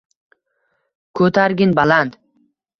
[1.21, 2.19] Ko’targin baland